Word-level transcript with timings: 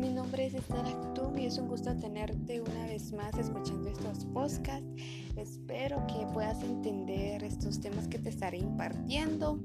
mi 0.00 0.08
nombre 0.08 0.46
es 0.46 0.54
Estela 0.54 0.88
Actum 0.88 1.38
y 1.38 1.44
es 1.44 1.58
un 1.58 1.68
gusto 1.68 1.94
tenerte 1.94 2.62
una 2.62 2.86
vez 2.86 3.12
más 3.12 3.36
escuchando 3.36 3.90
estos 3.90 4.24
podcasts. 4.24 4.88
Espero 5.36 6.06
que 6.06 6.26
puedas 6.32 6.62
entender 6.62 7.44
estos 7.44 7.80
temas 7.80 8.08
que 8.08 8.18
te 8.18 8.30
estaré 8.30 8.58
impartiendo 8.58 9.60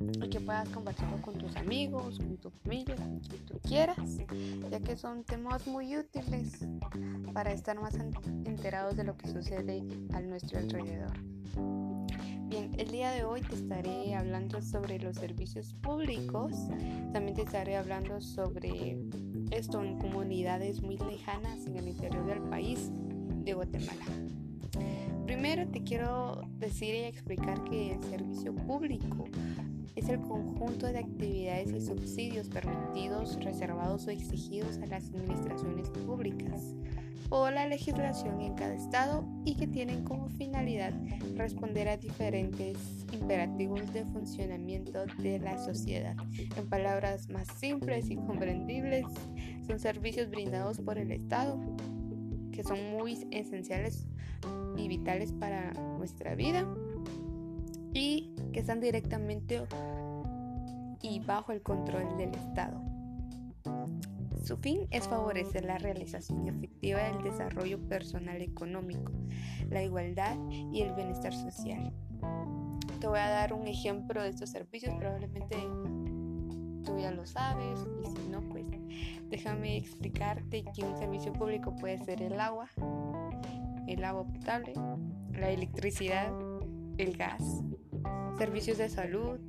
y 0.00 0.30
que 0.30 0.40
puedas 0.40 0.66
compartirlo 0.70 1.20
con 1.20 1.34
tus 1.34 1.54
amigos, 1.56 2.16
con 2.16 2.38
tu 2.38 2.50
familia, 2.50 2.96
con 2.96 3.20
quien 3.20 3.44
tú 3.44 3.60
quieras, 3.68 4.16
ya 4.70 4.80
que 4.80 4.96
son 4.96 5.24
temas 5.24 5.66
muy 5.66 5.94
útiles 5.94 6.66
para 7.34 7.52
estar 7.52 7.78
más 7.78 7.96
enterados 8.46 8.96
de 8.96 9.04
lo 9.04 9.14
que 9.18 9.28
sucede 9.28 9.84
a 10.14 10.20
nuestro 10.22 10.58
alrededor. 10.58 11.12
Bien, 12.48 12.70
el 12.78 12.90
día 12.90 13.10
de 13.10 13.24
hoy 13.24 13.42
te 13.42 13.56
estaré 13.56 14.14
hablando 14.14 14.62
sobre 14.62 14.98
los 15.00 15.16
servicios 15.16 15.74
públicos. 15.82 16.52
También 17.12 17.34
te 17.34 17.42
estaré 17.42 17.76
hablando 17.76 18.20
sobre 18.20 18.96
esto 19.50 19.82
en 19.82 19.98
comunidades 19.98 20.82
muy 20.82 20.96
lejanas 20.98 21.66
en 21.66 21.76
el 21.76 21.88
interior 21.88 22.26
del 22.26 22.40
país 22.42 22.90
de 23.44 23.54
Guatemala. 23.54 24.04
Primero 25.26 25.66
te 25.68 25.82
quiero 25.82 26.48
decir 26.58 26.94
y 26.94 27.04
explicar 27.04 27.62
que 27.64 27.92
el 27.92 28.02
servicio 28.04 28.54
público 28.54 29.24
es 29.94 30.08
el 30.08 30.20
conjunto 30.20 30.86
de 30.86 30.98
actividades 30.98 31.72
y 31.72 31.80
subsidios 31.80 32.48
permitidos, 32.48 33.36
reservados 33.42 34.06
o 34.06 34.10
exigidos 34.10 34.78
a 34.78 34.86
las 34.86 35.08
administraciones 35.08 35.88
públicas 35.90 36.74
o 37.30 37.50
la 37.50 37.66
legislación 37.66 38.40
en 38.40 38.54
cada 38.54 38.74
estado 38.74 39.24
y 39.44 39.56
que 39.56 39.66
tienen 39.66 40.04
como 40.04 40.28
finalidad 40.28 40.92
responder 41.34 41.88
a 41.88 41.96
diferentes 41.96 42.78
imperativos 43.12 43.92
de 43.92 44.04
funcionamiento 44.04 45.04
de 45.18 45.38
la 45.38 45.58
sociedad. 45.58 46.16
En 46.56 46.68
palabras 46.68 47.28
más 47.28 47.48
simples 47.58 48.10
y 48.10 48.16
comprendibles, 48.16 49.06
son 49.66 49.78
servicios 49.78 50.30
brindados 50.30 50.78
por 50.80 50.98
el 50.98 51.12
Estado 51.12 51.58
que 52.56 52.62
son 52.62 52.90
muy 52.90 53.28
esenciales 53.30 54.06
y 54.78 54.88
vitales 54.88 55.32
para 55.32 55.72
nuestra 55.98 56.34
vida 56.34 56.66
y 57.92 58.34
que 58.52 58.60
están 58.60 58.80
directamente 58.80 59.62
y 61.02 61.20
bajo 61.20 61.52
el 61.52 61.60
control 61.62 62.16
del 62.16 62.30
Estado. 62.30 62.85
Su 64.46 64.56
fin 64.58 64.86
es 64.92 65.08
favorecer 65.08 65.64
la 65.64 65.76
realización 65.76 66.46
efectiva 66.46 67.00
del 67.00 67.24
desarrollo 67.24 67.80
personal 67.88 68.40
económico, 68.40 69.10
la 69.70 69.82
igualdad 69.82 70.36
y 70.72 70.82
el 70.82 70.94
bienestar 70.94 71.34
social. 71.34 71.92
Te 73.00 73.08
voy 73.08 73.18
a 73.18 73.28
dar 73.28 73.52
un 73.52 73.66
ejemplo 73.66 74.22
de 74.22 74.28
estos 74.28 74.50
servicios, 74.50 74.94
probablemente 74.94 75.56
tú 76.84 76.96
ya 76.96 77.10
lo 77.10 77.26
sabes 77.26 77.80
y 78.04 78.06
si 78.06 78.28
no, 78.28 78.40
pues 78.42 78.64
déjame 79.30 79.78
explicarte 79.78 80.62
que 80.72 80.84
un 80.84 80.96
servicio 80.96 81.32
público 81.32 81.74
puede 81.74 81.98
ser 82.04 82.22
el 82.22 82.38
agua, 82.38 82.70
el 83.88 84.04
agua 84.04 84.28
potable, 84.28 84.74
la 85.32 85.50
electricidad, 85.50 86.32
el 86.98 87.16
gas, 87.16 87.64
servicios 88.38 88.78
de 88.78 88.90
salud, 88.90 89.40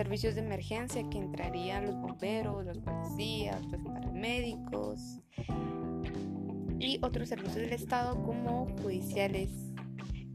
servicios 0.00 0.34
de 0.34 0.40
emergencia 0.40 1.06
que 1.10 1.18
entrarían 1.18 1.84
los 1.84 1.94
bomberos, 1.94 2.64
los 2.64 2.78
policías, 2.78 3.62
los 3.70 3.82
paramédicos 3.82 5.20
y 6.78 6.98
otros 7.02 7.28
servicios 7.28 7.56
del 7.56 7.74
Estado 7.74 8.22
como 8.22 8.66
judiciales 8.80 9.50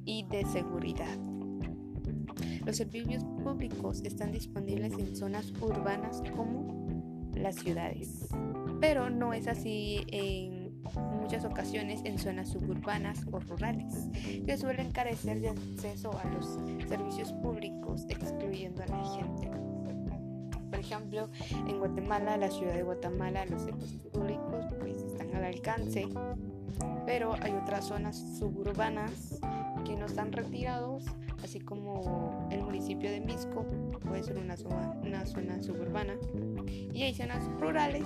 y 0.05 0.21
de 0.27 0.45
seguridad. 0.45 1.17
Los 2.63 2.77
servicios 2.77 3.23
públicos 3.43 4.03
están 4.03 4.31
disponibles 4.31 4.93
en 4.99 5.15
zonas 5.15 5.51
urbanas 5.59 6.21
como 6.35 7.31
las 7.33 7.55
ciudades, 7.55 8.29
pero 8.79 9.09
no 9.09 9.33
es 9.33 9.47
así 9.47 10.05
en 10.11 10.54
muchas 10.93 11.45
ocasiones 11.45 12.01
en 12.03 12.17
zonas 12.17 12.49
suburbanas 12.49 13.25
o 13.31 13.39
rurales, 13.39 14.09
que 14.45 14.57
suelen 14.57 14.91
carecer 14.91 15.41
de 15.41 15.49
acceso 15.49 16.11
a 16.17 16.25
los 16.29 16.59
servicios 16.87 17.33
públicos, 17.33 18.05
excluyendo 18.09 18.83
a 18.83 18.87
la 18.87 19.03
gente. 19.15 19.49
Por 20.69 20.79
ejemplo, 20.79 21.29
en 21.67 21.79
Guatemala, 21.79 22.37
la 22.37 22.51
ciudad 22.51 22.73
de 22.73 22.83
Guatemala, 22.83 23.45
los 23.45 23.61
servicios 23.61 24.01
públicos 24.11 24.65
pues 24.79 24.97
están 24.97 25.33
al 25.35 25.45
alcance, 25.45 26.07
pero 27.05 27.35
hay 27.41 27.53
otras 27.53 27.85
zonas 27.85 28.17
suburbanas 28.37 29.39
que 29.85 29.95
no 29.95 30.05
están 30.05 30.31
retirados, 30.31 31.05
así 31.45 31.59
como 31.59 32.47
el 32.51 32.63
municipio 32.63 33.09
de 33.09 33.21
Misco, 33.21 33.65
puede 33.99 34.23
ser 34.23 34.37
una 34.37 34.57
zona, 34.57 34.95
una 35.03 35.25
zona 35.27 35.61
suburbana, 35.61 36.15
y 36.67 37.03
hay 37.03 37.13
zonas 37.13 37.45
rurales 37.59 38.05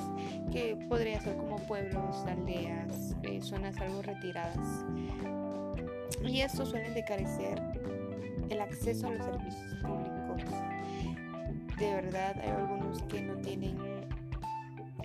que 0.52 0.76
podría 0.90 1.22
ser 1.22 1.38
como 1.38 1.56
pueblos, 1.60 2.18
aldeas, 2.28 3.16
eh, 3.24 3.42
zonas 3.42 3.78
algo 3.78 4.02
retiradas. 4.02 4.86
Y 6.22 6.42
estos 6.42 6.70
suelen 6.70 6.94
de 6.94 7.06
carecer 7.06 7.62
el 8.50 8.60
acceso 8.60 9.08
a 9.08 9.12
los 9.12 9.26
servicios 9.26 9.74
públicos. 9.82 10.44
De 11.80 11.94
verdad, 11.94 12.36
hay 12.44 12.50
algunos 12.50 13.02
que 13.04 13.22
no 13.22 13.36
tienen 13.38 13.78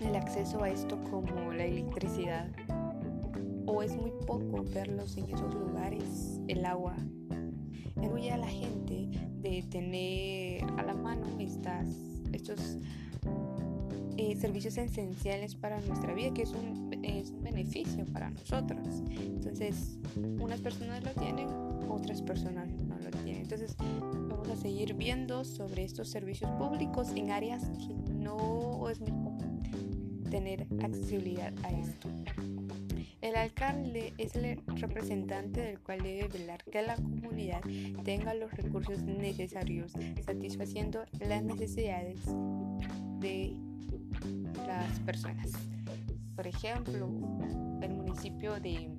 el 0.00 0.16
acceso 0.16 0.62
a 0.64 0.70
esto 0.70 1.00
como 1.04 1.52
la 1.52 1.64
electricidad 1.64 2.48
o 3.66 3.80
es 3.80 3.94
muy 3.96 4.10
poco 4.26 4.64
verlos 4.74 5.16
en 5.16 5.30
esos 5.30 5.54
lugares, 5.54 6.40
el 6.48 6.64
agua. 6.64 6.96
Engulle 7.96 8.32
a 8.32 8.36
la 8.36 8.48
gente 8.48 9.08
de 9.40 9.62
tener 9.70 10.64
a 10.78 10.82
la 10.82 10.94
mano 10.94 11.26
estas, 11.38 11.86
estos 12.32 12.78
eh, 14.16 14.36
servicios 14.36 14.76
esenciales 14.78 15.54
para 15.54 15.80
nuestra 15.80 16.14
vida, 16.14 16.32
que 16.32 16.42
es 16.42 16.52
un, 16.52 17.00
es 17.02 17.30
un 17.30 17.42
beneficio 17.42 18.04
para 18.06 18.30
nosotros. 18.30 19.02
Entonces, 19.10 19.98
unas 20.40 20.60
personas 20.60 21.02
lo 21.02 21.10
tienen, 21.12 21.48
otras 21.88 22.22
personas 22.22 22.68
no 22.68 22.96
lo 22.98 23.10
tienen. 23.10 23.42
Entonces, 23.42 23.76
vamos 23.78 24.48
a 24.48 24.56
seguir 24.56 24.94
viendo 24.94 25.44
sobre 25.44 25.84
estos 25.84 26.08
servicios 26.08 26.50
públicos 26.52 27.10
en 27.14 27.30
áreas 27.30 27.64
que 27.78 27.94
no 28.12 28.88
es 28.88 29.00
muy 29.00 29.10
común 29.10 29.62
tener 30.30 30.66
accesibilidad 30.82 31.52
a 31.62 31.70
esto. 31.70 32.08
El 33.20 33.36
alcalde 33.36 34.12
es 34.18 34.36
el 34.36 34.60
representante 34.66 35.60
del 35.60 35.80
cual 35.80 36.02
debe 36.02 36.28
velar 36.28 36.62
que 36.64 36.82
la 36.82 36.96
tenga 38.04 38.34
los 38.34 38.50
recursos 38.52 39.02
necesarios, 39.02 39.92
satisfaciendo 40.24 41.04
las 41.20 41.42
necesidades 41.42 42.20
de 43.20 43.56
las 44.66 44.98
personas. 45.00 45.52
Por 46.36 46.46
ejemplo, 46.46 47.08
el 47.80 47.94
municipio 47.94 48.54
de, 48.60 48.90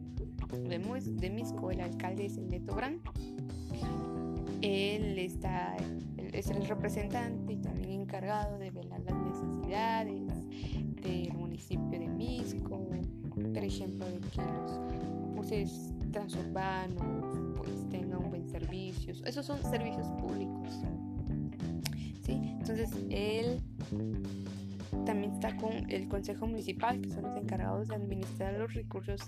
de, 0.51 1.29
Misco, 1.29 1.71
el 1.71 1.81
alcalde 1.81 2.25
es 2.25 2.37
el 2.37 2.47
Neto 2.49 2.75
Brand. 2.75 3.01
Él 4.61 5.19
está, 5.19 5.75
es 6.33 6.49
el 6.49 6.65
representante 6.65 7.53
y 7.53 7.57
también 7.57 8.01
encargado 8.01 8.57
de 8.57 8.71
velar 8.71 9.01
las 9.01 9.15
necesidades 9.15 10.21
del 11.01 11.33
municipio 11.33 11.99
de 11.99 12.07
Misco, 12.07 12.87
por 13.29 13.63
ejemplo, 13.63 14.05
de 14.05 14.19
que 14.19 14.41
los 14.41 15.35
buses 15.35 15.93
transurbanos 16.11 17.44
tengan 17.99 18.23
un 18.23 18.29
buen 18.29 18.47
servicio. 18.47 19.13
Esos 19.25 19.45
son 19.45 19.61
servicios 19.63 20.07
públicos. 20.19 20.81
¿Sí? 22.23 22.33
Entonces, 22.59 22.89
él 23.09 23.61
también 25.05 25.33
está 25.33 25.55
con 25.57 25.89
el 25.89 26.07
Consejo 26.07 26.47
Municipal, 26.47 26.99
que 27.01 27.09
son 27.09 27.23
los 27.23 27.35
encargados 27.35 27.87
de 27.87 27.95
administrar 27.95 28.53
los 28.57 28.73
recursos 28.73 29.21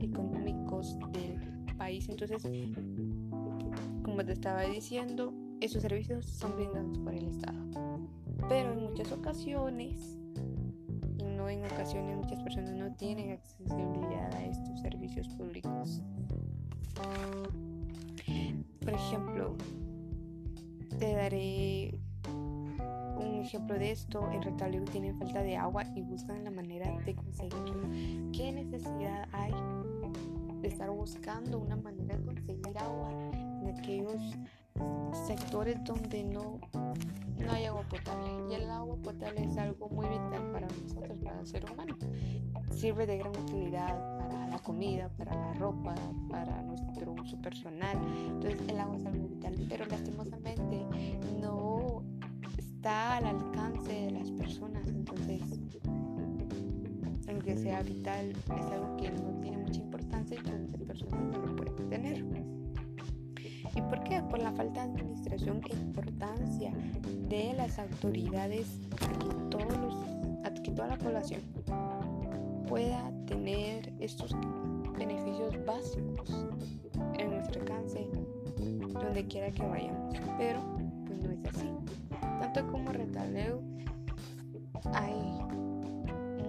económicos 0.00 0.98
del 1.12 1.74
país. 1.76 2.08
Entonces, 2.08 2.42
como 4.02 4.24
te 4.24 4.32
estaba 4.32 4.62
diciendo, 4.62 5.32
esos 5.60 5.82
servicios 5.82 6.26
son 6.26 6.56
brindados 6.56 6.98
por 6.98 7.14
el 7.14 7.26
Estado. 7.28 7.58
Pero 8.48 8.72
en 8.72 8.82
muchas 8.82 9.10
ocasiones 9.12 10.18
en 11.52 11.64
ocasiones 11.64 12.16
muchas 12.16 12.42
personas 12.42 12.74
no 12.74 12.92
tienen 12.94 13.32
accesibilidad 13.32 14.34
a 14.34 14.44
estos 14.44 14.80
servicios 14.80 15.28
públicos. 15.28 16.02
Por 18.80 18.94
ejemplo, 18.94 19.56
te 20.98 21.14
daré 21.14 21.98
un 22.28 23.40
ejemplo 23.42 23.78
de 23.78 23.92
esto. 23.92 24.30
En 24.32 24.42
Retalio 24.42 24.84
tienen 24.84 25.18
falta 25.18 25.42
de 25.42 25.56
agua 25.56 25.84
y 25.94 26.02
buscan 26.02 26.44
la 26.44 26.50
manera 26.50 26.90
de 27.04 27.14
conseguirlo. 27.14 27.88
¿Qué 28.32 28.52
necesidad 28.52 29.28
hay 29.32 29.52
de 30.60 30.68
estar 30.68 30.90
buscando 30.90 31.58
una 31.58 31.76
manera 31.76 32.16
de 32.16 32.24
conseguir 32.24 32.78
agua 32.78 33.10
en 33.34 33.76
aquellos 33.76 34.22
sectores 35.26 35.82
donde 35.84 36.24
no, 36.24 36.60
no 36.72 37.52
hay 37.52 37.66
agua 37.66 37.82
potable. 37.88 38.30
Y 38.50 38.54
el 38.54 38.70
agua 38.70 38.96
potable 38.96 39.44
es 39.44 39.56
algo 39.58 39.88
muy 39.88 40.06
vital 40.06 40.50
para 40.52 40.68
nosotros, 40.68 41.18
para 41.22 41.40
el 41.40 41.46
ser 41.46 41.70
humano. 41.70 41.96
Sirve 42.70 43.06
de 43.06 43.18
gran 43.18 43.36
utilidad 43.36 44.21
la 44.48 44.58
comida, 44.58 45.08
para 45.16 45.34
la 45.34 45.54
ropa, 45.54 45.94
para 46.28 46.62
nuestro 46.62 47.12
uso 47.12 47.36
personal. 47.40 47.96
Entonces 48.28 48.60
el 48.68 48.78
agua 48.78 48.96
es 48.96 49.06
algo 49.06 49.28
vital, 49.28 49.54
pero 49.68 49.86
lastimosamente 49.86 50.86
no 51.40 52.02
está 52.58 53.18
al 53.18 53.26
alcance 53.26 53.92
de 53.92 54.10
las 54.10 54.30
personas. 54.30 54.86
Entonces 54.88 55.42
aunque 57.28 57.56
sea 57.56 57.82
vital, 57.82 58.30
es 58.30 58.66
algo 58.72 58.96
que 58.96 59.10
no 59.10 59.40
tiene 59.40 59.58
mucha 59.58 59.80
importancia 59.80 60.38
y 60.38 60.42
que 60.42 60.52
otras 60.52 60.82
personas 60.82 61.20
no 61.32 61.46
lo 61.46 61.56
pueden 61.56 61.88
tener. 61.88 62.24
¿Y 63.74 63.80
por 63.80 64.04
qué? 64.04 64.22
Por 64.22 64.38
la 64.38 64.52
falta 64.52 64.86
de 64.86 64.92
administración 64.92 65.60
e 65.70 65.74
importancia 65.74 66.72
de 67.28 67.54
las 67.54 67.78
autoridades 67.78 68.80
a 69.00 69.06
que, 69.18 69.34
todos 69.50 69.78
los, 69.78 70.60
que 70.60 70.70
toda 70.72 70.88
la 70.88 70.98
población 70.98 71.40
estos 74.02 74.34
beneficios 74.98 75.54
básicos 75.64 76.46
en 77.18 77.30
nuestro 77.30 77.60
alcance 77.60 78.08
donde 78.92 79.24
quiera 79.26 79.50
que 79.52 79.62
vayamos. 79.62 80.16
Pero 80.38 80.60
pues 81.06 81.22
no 81.22 81.30
es 81.30 81.54
así. 81.54 81.70
Tanto 82.40 82.66
como 82.70 82.92
Retaleo 82.92 83.62
hay 84.92 85.14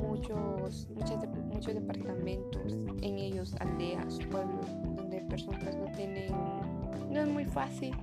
muchos, 0.02 0.88
muchos 0.90 1.74
departamentos, 1.74 2.74
en 3.02 3.18
ellos 3.20 3.56
aldeas, 3.60 4.20
pueblos, 4.32 4.66
donde 4.96 5.22
personas 5.22 5.76
no 5.76 5.92
tienen, 5.96 6.32
no 7.10 7.22
es 7.22 7.28
muy 7.28 7.46
fácil 7.46 7.96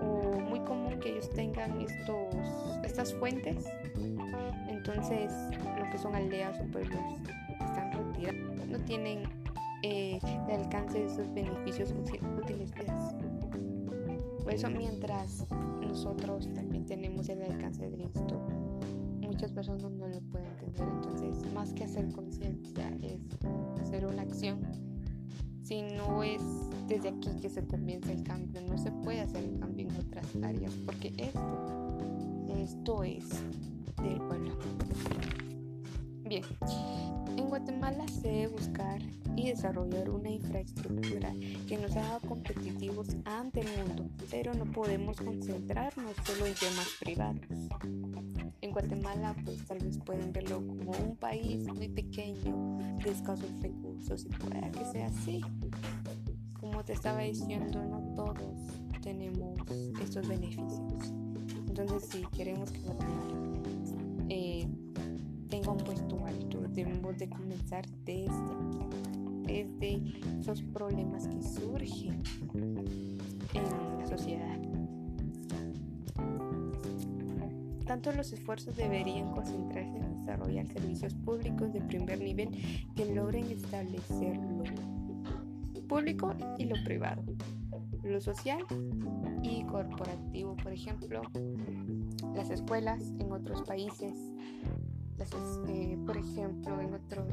o 0.00 0.38
muy 0.40 0.60
común 0.60 0.98
que 1.00 1.10
ellos 1.10 1.28
tengan 1.30 1.80
estos, 1.80 2.34
estas 2.84 3.12
fuentes. 3.14 3.66
Entonces, 4.68 5.32
lo 5.78 5.90
que 5.90 5.98
son 5.98 6.14
aldeas 6.14 6.58
o 6.60 6.64
pueblos 6.70 7.00
no 8.68 8.78
tienen 8.80 9.22
eh, 9.82 10.18
el 10.48 10.60
alcance 10.60 10.98
de 10.98 11.06
esos 11.06 11.32
beneficios 11.32 11.92
útiles. 11.92 12.70
Por 14.42 14.52
eso, 14.52 14.68
mientras 14.70 15.46
nosotros 15.80 16.48
también 16.54 16.84
tenemos 16.84 17.28
el 17.28 17.42
alcance 17.42 17.88
de 17.88 18.04
esto, 18.04 18.40
muchas 19.20 19.52
personas 19.52 19.90
no 19.92 20.08
lo 20.08 20.20
pueden 20.20 20.48
entender. 20.48 20.88
Entonces, 20.88 21.52
más 21.52 21.72
que 21.72 21.84
hacer 21.84 22.10
conciencia, 22.12 22.88
es 23.02 23.20
hacer 23.80 24.06
una 24.06 24.22
acción. 24.22 24.60
Si 25.62 25.82
no 25.82 26.22
es 26.22 26.42
desde 26.88 27.10
aquí 27.10 27.30
que 27.40 27.48
se 27.48 27.64
comienza 27.64 28.12
el 28.12 28.24
cambio, 28.24 28.60
no 28.62 28.76
se 28.76 28.90
puede 28.90 29.20
hacer 29.20 29.44
el 29.44 29.58
cambio 29.58 29.88
en 29.88 29.96
otras 29.96 30.26
áreas, 30.42 30.74
porque 30.84 31.12
esto, 31.16 31.98
esto 32.58 33.04
es 33.04 33.28
del 34.02 34.18
pueblo. 34.18 34.58
Bien, 36.30 36.44
en 37.36 37.48
Guatemala 37.48 38.06
se 38.06 38.28
debe 38.28 38.46
buscar 38.46 39.02
y 39.34 39.48
desarrollar 39.48 40.10
una 40.10 40.30
infraestructura 40.30 41.34
que 41.66 41.76
nos 41.76 41.96
haga 41.96 42.20
competitivos 42.20 43.08
ante 43.24 43.62
el 43.62 43.66
mundo, 43.76 44.08
pero 44.30 44.54
no 44.54 44.64
podemos 44.66 45.16
concentrarnos 45.16 46.14
solo 46.24 46.46
en 46.46 46.54
temas 46.54 46.88
privados. 47.00 47.40
En 48.60 48.70
Guatemala, 48.70 49.34
pues 49.44 49.66
tal 49.66 49.80
vez 49.80 49.98
pueden 49.98 50.32
verlo 50.32 50.58
como 50.58 50.92
un 51.04 51.16
país 51.16 51.66
muy 51.66 51.88
pequeño, 51.88 52.78
de 53.02 53.10
escasos 53.10 53.50
recursos, 53.60 54.24
y 54.24 54.28
pueda 54.28 54.70
que 54.70 54.84
sea 54.84 55.06
así. 55.06 55.40
Como 56.60 56.84
te 56.84 56.92
estaba 56.92 57.22
diciendo, 57.22 57.84
no 57.84 58.14
todos 58.14 58.54
tenemos 59.02 59.58
estos 60.00 60.28
beneficios. 60.28 61.12
Entonces, 61.66 62.08
si 62.08 62.24
queremos 62.36 62.70
que 62.70 62.78
Guatemala 62.82 63.50
eh, 64.28 64.68
tenga 65.60 65.72
un 65.72 65.78
puesto 65.78 66.24
alto, 66.24 66.60
debemos 66.68 67.18
de 67.18 67.28
comenzar 67.28 67.86
desde 68.04 68.80
desde 69.46 70.00
esos 70.38 70.62
problemas 70.62 71.26
que 71.26 71.42
surgen 71.42 72.22
en 72.54 73.98
la 73.98 74.06
sociedad. 74.06 74.58
Tanto 77.84 78.12
los 78.12 78.32
esfuerzos 78.32 78.76
deberían 78.76 79.32
concentrarse 79.32 79.96
en 79.96 80.18
desarrollar 80.18 80.68
servicios 80.68 81.14
públicos 81.14 81.72
de 81.72 81.80
primer 81.80 82.20
nivel 82.20 82.50
que 82.94 83.12
logren 83.12 83.50
establecer 83.50 84.36
lo 84.36 85.88
público 85.88 86.32
y 86.56 86.66
lo 86.66 86.76
privado, 86.84 87.24
lo 88.04 88.20
social 88.20 88.64
y 89.42 89.64
corporativo, 89.64 90.56
por 90.56 90.72
ejemplo, 90.72 91.22
las 92.36 92.50
escuelas 92.50 93.02
en 93.18 93.32
otros 93.32 93.62
países, 93.62 94.14
eh, 95.68 95.98
por 96.06 96.16
ejemplo, 96.16 96.80
en 96.80 96.94
otros 96.94 97.26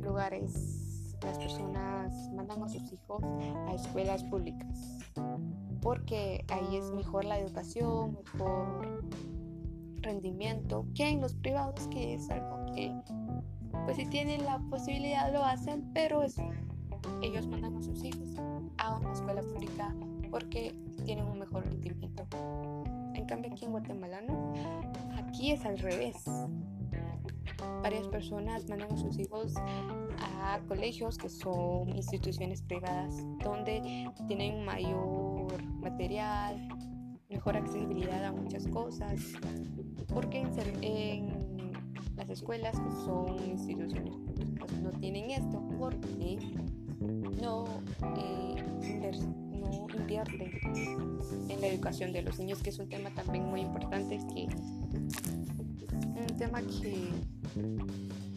lugares 0.00 1.16
las 1.22 1.38
personas 1.38 2.30
mandan 2.32 2.62
a 2.62 2.68
sus 2.68 2.92
hijos 2.92 3.22
a 3.68 3.74
escuelas 3.74 4.22
públicas 4.24 4.98
porque 5.80 6.44
ahí 6.48 6.76
es 6.76 6.90
mejor 6.92 7.24
la 7.24 7.38
educación, 7.38 8.18
mejor 8.34 9.04
rendimiento 10.02 10.86
que 10.94 11.08
en 11.08 11.20
los 11.20 11.34
privados 11.34 11.88
que 11.88 12.14
es 12.14 12.30
algo 12.30 12.66
que 12.74 12.94
pues 13.84 13.96
si 13.96 14.06
tienen 14.06 14.44
la 14.44 14.58
posibilidad 14.70 15.32
lo 15.32 15.44
hacen 15.44 15.90
pero 15.92 16.22
es, 16.22 16.36
ellos 17.22 17.46
mandan 17.48 17.76
a 17.76 17.82
sus 17.82 18.04
hijos 18.04 18.36
a 18.78 18.96
una 18.96 19.12
escuela 19.12 19.42
pública 19.42 19.94
porque 20.30 20.74
tienen 21.04 21.26
un 21.26 21.40
mejor 21.40 21.64
rendimiento. 21.64 22.26
En 23.14 23.26
cambio 23.26 23.52
aquí 23.52 23.66
en 23.66 23.72
Guatemala 23.72 24.22
no 24.22 24.52
aquí 25.32 25.52
es 25.52 25.64
al 25.64 25.78
revés. 25.78 26.16
Varias 27.82 28.06
personas 28.08 28.68
mandan 28.68 28.92
a 28.92 28.96
sus 28.98 29.18
hijos 29.18 29.54
a 30.20 30.60
colegios 30.68 31.16
que 31.16 31.30
son 31.30 31.88
instituciones 31.88 32.60
privadas 32.60 33.16
donde 33.42 34.10
tienen 34.28 34.62
mayor 34.64 35.62
material, 35.80 36.68
mejor 37.30 37.56
accesibilidad 37.56 38.26
a 38.26 38.32
muchas 38.32 38.68
cosas, 38.68 39.20
porque 40.12 40.46
en, 40.82 41.72
las 42.14 42.28
escuelas 42.28 42.78
que 42.78 42.90
son 43.06 43.36
instituciones 43.48 44.14
públicas. 44.14 44.70
No 44.82 44.90
tienen 44.90 45.30
esto 45.30 45.66
porque 45.78 46.38
no, 47.40 47.64
eh, 48.18 48.56
no 49.62 49.86
invierten 49.98 50.50
en 51.48 51.60
la 51.60 51.66
educación 51.66 52.12
de 52.12 52.22
los 52.22 52.38
niños, 52.38 52.62
que 52.62 52.70
es 52.70 52.78
un 52.78 52.88
tema 52.88 53.10
también 53.10 53.44
muy 53.44 53.60
importante, 53.60 54.16
es 54.16 54.24
que 54.26 54.48
un 56.20 56.36
tema 56.38 56.60
que 56.62 57.08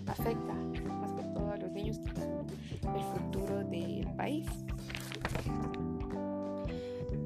afecta 0.07 0.53
más 0.53 1.11
que 1.13 1.23
todo 1.33 1.51
a 1.51 1.57
los 1.57 1.71
niños 1.71 1.99
que 1.99 2.11
el 2.87 3.03
futuro 3.13 3.63
del 3.65 4.07
país. 4.15 4.47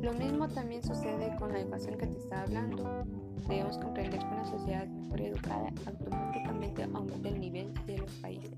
Lo 0.02 0.14
mismo 0.14 0.48
también 0.48 0.82
sucede 0.82 1.36
con 1.38 1.52
la 1.52 1.60
educación 1.60 1.98
que 1.98 2.08
te 2.08 2.18
estaba 2.18 2.44
hablando. 2.44 3.06
Debemos 3.48 3.78
comprender 3.78 4.20
que 4.20 4.26
una 4.26 4.46
sociedad 4.46 4.88
mejor 4.88 5.22
educada 5.22 5.74
automáticamente 5.86 6.84
aumenta 6.84 7.30
el 7.30 7.40
nivel 7.40 7.74
de 7.86 7.98
los 7.98 8.12
países. 8.14 8.52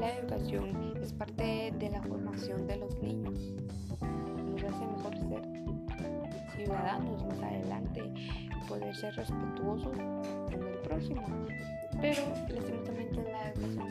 La 0.00 0.14
educación 0.14 0.94
es 1.02 1.12
parte 1.12 1.72
de 1.76 1.90
la 1.90 2.00
formación 2.02 2.66
de 2.68 2.76
los 2.76 2.96
niños. 3.02 3.34
Nos 4.00 4.62
hace 4.62 4.86
mejor 4.86 5.16
ser 5.16 5.42
ciudadanos 6.56 7.26
más 7.26 7.42
adelante 7.42 8.02
poder 8.68 8.94
ser 8.94 9.14
respetuosos 9.16 9.96
con 9.96 10.52
el 10.52 10.78
próximo. 10.84 11.22
Pero 12.00 12.22
lastimosamente 12.48 13.22
la 13.24 13.50
educación 13.50 13.88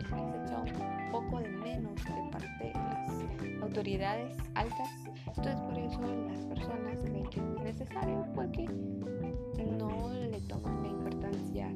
es 0.00 0.12
algo 0.12 0.30
que 0.30 0.38
se 0.38 0.44
echa 0.44 0.62
un 0.62 1.12
poco 1.12 1.40
de 1.40 1.48
menos 1.48 1.94
de 1.96 2.30
parte 2.30 2.64
de 2.64 2.72
las 2.72 3.62
autoridades 3.62 4.36
altas. 4.54 4.88
Entonces 5.26 5.60
por 5.60 5.78
eso 5.78 6.00
las 6.28 6.46
personas 6.46 6.98
creen 7.04 7.26
que 7.26 7.40
es 7.40 7.62
necesario 7.62 8.24
porque 8.34 8.64
no 9.78 10.12
le 10.14 10.40
toman 10.42 10.82
la 10.82 10.88
importancia 10.88 11.68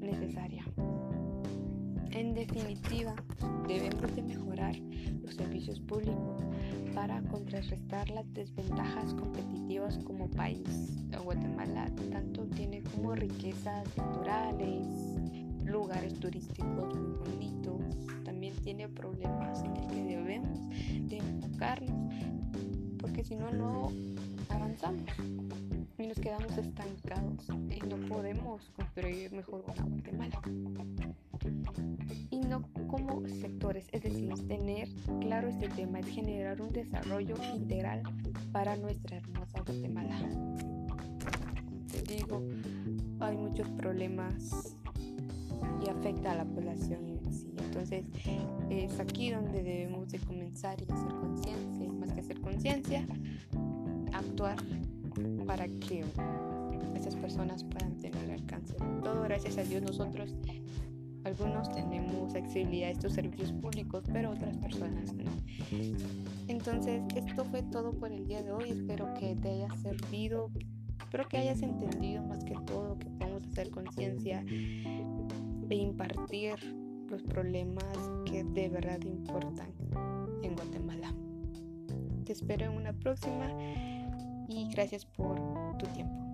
necesaria. 0.00 0.69
En 2.12 2.34
definitiva, 2.34 3.14
debemos 3.68 4.14
de 4.14 4.22
mejorar 4.22 4.76
los 5.22 5.34
servicios 5.34 5.80
públicos 5.80 6.42
para 6.94 7.22
contrarrestar 7.22 8.10
las 8.10 8.32
desventajas 8.34 9.14
competitivas 9.14 9.98
como 9.98 10.28
país. 10.28 11.00
Guatemala 11.22 11.88
tanto 12.10 12.44
tiene 12.46 12.82
como 12.82 13.14
riquezas 13.14 13.96
naturales, 13.96 14.86
lugares 15.64 16.18
turísticos 16.18 16.94
muy 16.98 17.16
bonitos, 17.18 17.80
también 18.24 18.54
tiene 18.56 18.88
problemas 18.88 19.62
en 19.62 19.76
el 19.76 19.86
que 19.86 20.02
debemos 20.02 20.58
de 21.08 21.18
enfocarnos, 21.18 22.14
porque 22.98 23.22
si 23.22 23.36
no, 23.36 23.52
no 23.52 23.92
avanzamos 24.48 25.04
y 25.98 26.06
nos 26.06 26.18
quedamos 26.18 26.56
estancados 26.56 27.46
y 27.70 27.80
no 27.86 27.96
podemos 28.08 28.68
construir 28.70 29.32
mejor 29.32 29.64
una 29.66 29.84
Guatemala 29.84 30.40
y 32.30 32.40
no 32.40 32.62
como 32.88 33.26
sectores, 33.28 33.86
es 33.92 34.02
decir, 34.02 34.32
tener 34.46 34.88
claro 35.20 35.48
este 35.48 35.68
tema 35.68 36.00
es 36.00 36.06
generar 36.06 36.60
un 36.60 36.72
desarrollo 36.72 37.36
integral 37.54 38.02
para 38.52 38.76
nuestra 38.76 39.18
hermosa 39.18 39.62
Guatemala. 39.64 40.18
Te 41.90 42.02
digo, 42.14 42.42
hay 43.20 43.36
muchos 43.36 43.68
problemas 43.70 44.76
y 45.84 45.90
afecta 45.90 46.32
a 46.32 46.36
la 46.36 46.44
población 46.44 47.06
en 47.08 47.32
sí. 47.32 47.52
Entonces 47.58 48.06
es 48.70 48.98
aquí 49.00 49.30
donde 49.30 49.62
debemos 49.62 50.10
de 50.10 50.18
comenzar 50.18 50.80
y 50.80 50.90
hacer 50.90 51.12
conciencia, 51.14 51.92
más 51.92 52.12
que 52.12 52.20
hacer 52.20 52.40
conciencia, 52.40 53.06
actuar 54.12 54.56
para 55.46 55.66
que 55.66 56.04
estas 56.94 57.16
personas 57.16 57.64
puedan 57.64 57.98
tener 57.98 58.30
alcance. 58.30 58.74
Todo 59.02 59.22
gracias 59.22 59.58
a 59.58 59.64
Dios 59.64 59.82
nosotros 59.82 60.34
algunos 61.24 61.70
tenemos 61.70 62.34
accesibilidad 62.34 62.88
a 62.88 62.92
estos 62.92 63.12
servicios 63.12 63.52
públicos, 63.52 64.04
pero 64.12 64.30
otras 64.30 64.56
personas 64.56 65.12
no. 65.14 65.30
Entonces, 66.48 67.02
esto 67.14 67.44
fue 67.44 67.62
todo 67.62 67.92
por 67.92 68.10
el 68.12 68.26
día 68.26 68.42
de 68.42 68.52
hoy. 68.52 68.70
Espero 68.70 69.12
que 69.14 69.36
te 69.36 69.50
haya 69.50 69.68
servido, 69.76 70.50
espero 70.98 71.28
que 71.28 71.38
hayas 71.38 71.62
entendido 71.62 72.22
más 72.22 72.44
que 72.44 72.54
todo 72.66 72.98
que 72.98 73.10
podemos 73.10 73.46
hacer 73.46 73.70
conciencia 73.70 74.44
e 74.48 75.74
impartir 75.74 76.54
los 77.08 77.22
problemas 77.22 77.84
que 78.24 78.44
de 78.44 78.68
verdad 78.68 79.00
importan 79.02 79.72
en 80.42 80.54
Guatemala. 80.54 81.12
Te 82.24 82.32
espero 82.32 82.66
en 82.66 82.72
una 82.72 82.92
próxima 82.92 83.50
y 84.48 84.68
gracias 84.72 85.04
por 85.04 85.36
tu 85.78 85.86
tiempo. 85.86 86.29